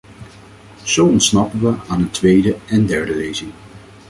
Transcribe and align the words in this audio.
Zo 0.83 1.05
ontsnappen 1.05 1.59
we 1.59 1.75
aan 1.87 2.01
een 2.01 2.09
tweede 2.09 2.55
en 2.67 2.85
derde 2.85 3.15
lezing. 3.15 3.51